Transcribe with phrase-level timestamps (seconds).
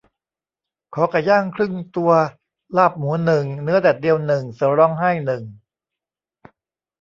[0.93, 2.11] ขอไก่ย่างครึ่งตัว
[2.77, 5.43] ลาบหมูหนึ่ง เนื้อแดดเดียวหนึ่ง เสือร้องไห้หนึ่ง